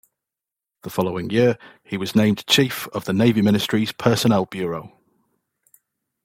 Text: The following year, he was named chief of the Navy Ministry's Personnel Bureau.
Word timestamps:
The 0.81 0.89
following 0.89 1.29
year, 1.29 1.59
he 1.83 1.95
was 1.95 2.15
named 2.15 2.47
chief 2.47 2.87
of 2.87 3.05
the 3.05 3.13
Navy 3.13 3.43
Ministry's 3.43 3.91
Personnel 3.91 4.47
Bureau. 4.47 4.97